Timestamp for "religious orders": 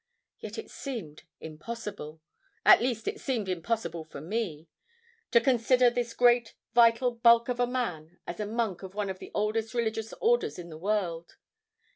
9.75-10.57